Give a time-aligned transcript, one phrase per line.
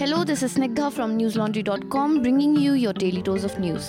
[0.00, 3.88] Hello, this is Snigdha from newslaundry.com bringing you your daily dose of news.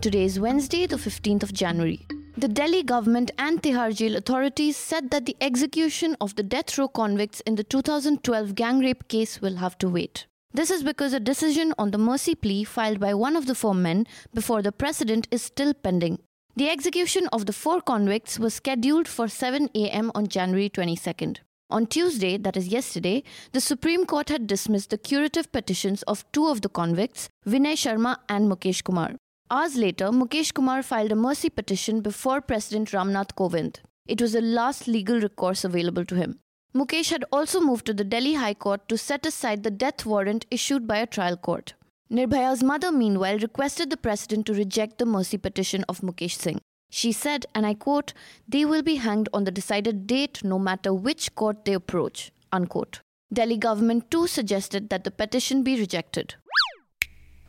[0.00, 2.06] Today is Wednesday, the 15th of January.
[2.36, 6.86] The Delhi government and Tihar jail authorities said that the execution of the death row
[6.86, 10.28] convicts in the 2012 gang rape case will have to wait.
[10.54, 13.74] This is because a decision on the mercy plea filed by one of the four
[13.74, 16.20] men before the president is still pending.
[16.54, 21.38] The execution of the four convicts was scheduled for 7 am on January 22nd.
[21.72, 26.48] On Tuesday, that is yesterday, the Supreme Court had dismissed the curative petitions of two
[26.48, 29.12] of the convicts, Vinay Sharma and Mukesh Kumar.
[29.50, 33.76] Hours later, Mukesh Kumar filed a mercy petition before President Ramnath Kovind.
[34.06, 36.40] It was the last legal recourse available to him.
[36.76, 40.44] Mukesh had also moved to the Delhi High Court to set aside the death warrant
[40.50, 41.72] issued by a trial court.
[42.10, 46.60] Nirbhaya's mother, meanwhile, requested the president to reject the mercy petition of Mukesh Singh.
[46.94, 48.12] She said, and I quote,
[48.46, 53.00] they will be hanged on the decided date no matter which court they approach, unquote.
[53.32, 56.34] Delhi government too suggested that the petition be rejected.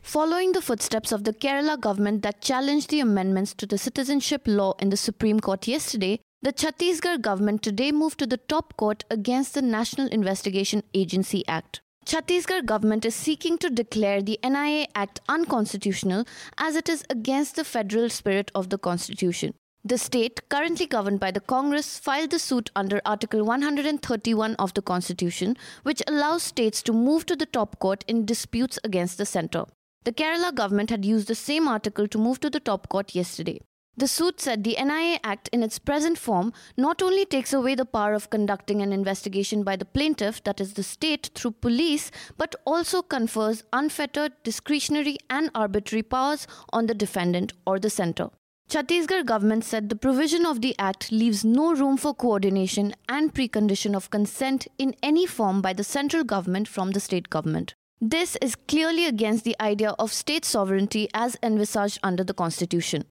[0.00, 4.72] Following the footsteps of the Kerala government that challenged the amendments to the citizenship law
[4.78, 9.52] in the Supreme Court yesterday, the Chhattisgarh government today moved to the top court against
[9.52, 11.82] the National Investigation Agency Act.
[12.04, 16.26] Chhattisgarh government is seeking to declare the NIA Act unconstitutional
[16.58, 19.54] as it is against the federal spirit of the constitution.
[19.86, 24.82] The state, currently governed by the Congress, filed the suit under Article 131 of the
[24.82, 29.64] Constitution, which allows states to move to the top court in disputes against the centre.
[30.04, 33.62] The Kerala government had used the same article to move to the top court yesterday.
[33.96, 37.84] The suit said the NIA Act in its present form not only takes away the
[37.84, 42.56] power of conducting an investigation by the plaintiff, that is the state, through police, but
[42.64, 48.30] also confers unfettered, discretionary, and arbitrary powers on the defendant or the centre.
[48.68, 53.94] Chhattisgarh government said the provision of the act leaves no room for coordination and precondition
[53.94, 57.74] of consent in any form by the central government from the state government.
[58.00, 63.04] This is clearly against the idea of state sovereignty as envisaged under the constitution.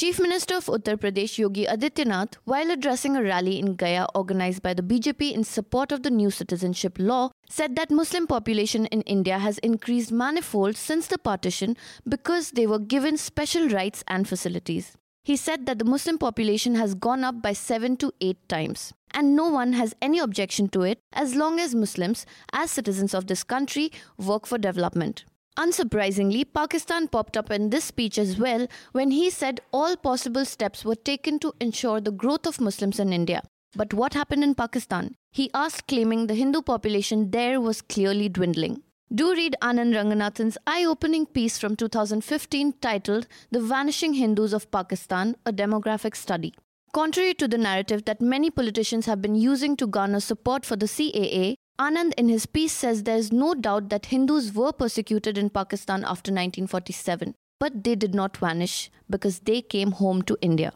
[0.00, 4.72] Chief Minister of Uttar Pradesh Yogi Adityanath, while addressing a rally in Gaya organized by
[4.72, 9.38] the BJP in support of the new citizenship law, said that Muslim population in India
[9.38, 11.76] has increased manifold since the partition
[12.08, 14.96] because they were given special rights and facilities.
[15.22, 19.36] He said that the Muslim population has gone up by 7 to 8 times and
[19.36, 22.24] no one has any objection to it as long as Muslims
[22.54, 25.26] as citizens of this country work for development.
[25.58, 30.84] Unsurprisingly, Pakistan popped up in this speech as well when he said all possible steps
[30.84, 33.42] were taken to ensure the growth of Muslims in India.
[33.76, 35.14] But what happened in Pakistan?
[35.32, 38.82] He asked, claiming the Hindu population there was clearly dwindling.
[39.12, 45.36] Do read Anand Ranganathan's eye opening piece from 2015 titled The Vanishing Hindus of Pakistan
[45.44, 46.54] A Demographic Study.
[46.92, 50.86] Contrary to the narrative that many politicians have been using to garner support for the
[50.86, 55.48] CAA, Anand in his piece says there is no doubt that Hindus were persecuted in
[55.48, 60.74] Pakistan after 1947, but they did not vanish because they came home to India.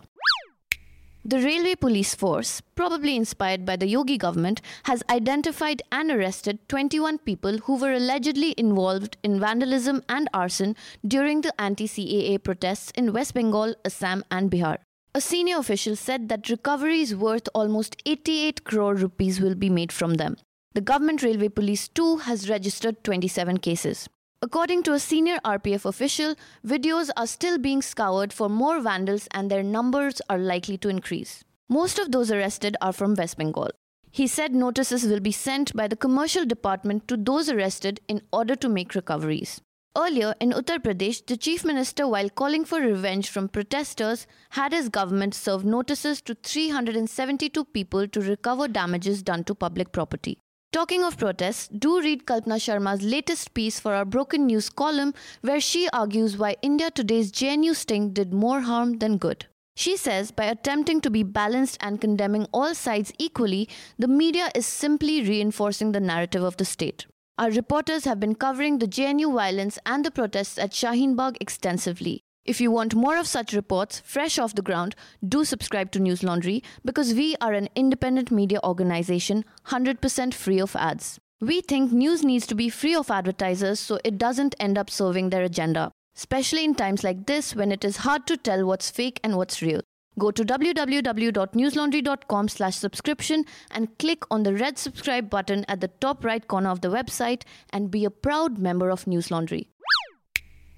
[1.27, 7.19] The Railway Police Force, probably inspired by the Yogi government, has identified and arrested 21
[7.19, 10.75] people who were allegedly involved in vandalism and arson
[11.07, 14.79] during the anti CAA protests in West Bengal, Assam, and Bihar.
[15.15, 20.15] A senior official said that recoveries worth almost 88 crore rupees will be made from
[20.15, 20.37] them.
[20.75, 24.09] The Government Railway Police too has registered 27 cases.
[24.43, 26.35] According to a senior RPF official,
[26.67, 31.45] videos are still being scoured for more vandals and their numbers are likely to increase.
[31.69, 33.71] Most of those arrested are from West Bengal.
[34.11, 38.57] He said notices will be sent by the commercial department to those arrested in order
[38.57, 39.61] to make recoveries.
[39.97, 44.89] Earlier in Uttar Pradesh, the chief minister, while calling for revenge from protesters, had his
[44.89, 50.41] government serve notices to 372 people to recover damages done to public property.
[50.75, 55.61] Talking of protests, do read Kalpana Sharma's latest piece for our Broken News column, where
[55.61, 59.47] she argues why India Today's JNU sting did more harm than good.
[59.77, 63.69] She says by attempting to be balanced and condemning all sides equally,
[64.01, 67.07] the media is simply reinforcing the narrative of the state.
[67.39, 72.25] Our reporters have been covering the JNU violence and the protests at Shaheen Bagh extensively.
[72.45, 74.95] If you want more of such reports fresh off the ground,
[75.27, 80.77] do subscribe to News Laundry because we are an independent media organization 100% free of
[80.77, 81.19] ads.
[81.41, 85.31] We think news needs to be free of advertisers so it doesn't end up serving
[85.31, 89.21] their agenda, especially in times like this when it is hard to tell what's fake
[89.25, 89.81] and what's real.
[90.19, 96.25] Go to www.newslaundry.com slash subscription and click on the red subscribe button at the top
[96.25, 99.71] right corner of the website and be a proud member of News Laundry.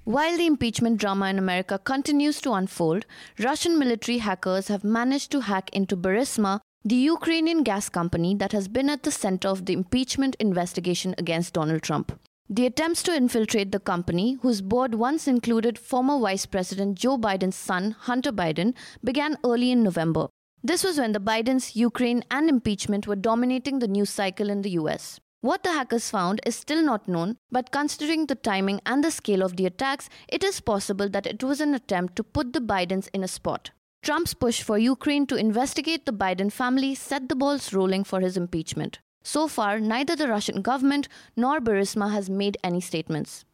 [0.06, 3.06] While the impeachment drama in America continues to unfold,
[3.40, 8.68] Russian military hackers have managed to hack into Burisma, the Ukrainian gas company that has
[8.68, 12.12] been at the center of the impeachment investigation against Donald Trump.
[12.48, 17.56] The attempts to infiltrate the company, whose board once included former Vice President Joe Biden's
[17.56, 20.28] son, Hunter Biden, began early in November.
[20.62, 24.70] This was when the Bidens, Ukraine, and impeachment were dominating the news cycle in the
[24.82, 25.18] US.
[25.40, 29.42] What the hackers found is still not known, but considering the timing and the scale
[29.42, 33.08] of the attacks, it is possible that it was an attempt to put the Bidens
[33.12, 33.70] in a spot.
[34.02, 38.36] Trump's push for Ukraine to investigate the Biden family set the balls rolling for his
[38.36, 38.98] impeachment.
[39.24, 43.44] So far, neither the Russian government nor Burisma has made any statements.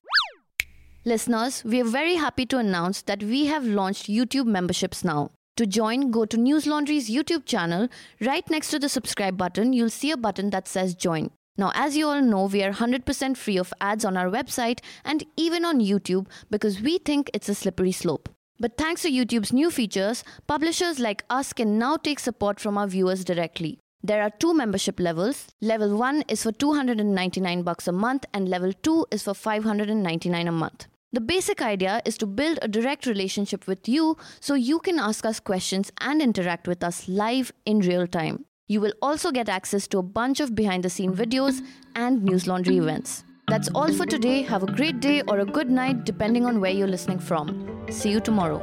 [1.04, 5.30] Listeners, we are very happy to announce that we have launched YouTube memberships now.
[5.56, 7.88] To join, go to News Laundry's YouTube channel.
[8.20, 11.30] Right next to the subscribe button, you'll see a button that says join.
[11.56, 15.24] Now, as you all know, we are 100% free of ads on our website and
[15.36, 18.28] even on YouTube because we think it's a slippery slope.
[18.58, 22.86] But thanks to YouTube's new features, publishers like us can now take support from our
[22.86, 23.78] viewers directly.
[24.04, 25.48] There are two membership levels.
[25.60, 30.52] Level 1 is for 299 bucks a month and level 2 is for 599 a
[30.52, 30.86] month.
[31.12, 35.26] The basic idea is to build a direct relationship with you so you can ask
[35.26, 38.46] us questions and interact with us live in real time.
[38.68, 41.60] You will also get access to a bunch of behind the scene videos
[41.96, 43.24] and News Laundry events.
[43.48, 44.42] That's all for today.
[44.42, 47.84] Have a great day or a good night depending on where you're listening from.
[47.90, 48.60] See you tomorrow.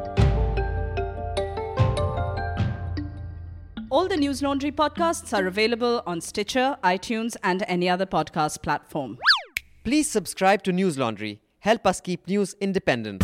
[3.91, 9.17] All the News Laundry podcasts are available on Stitcher, iTunes, and any other podcast platform.
[9.83, 11.41] Please subscribe to News Laundry.
[11.59, 13.23] Help us keep news independent.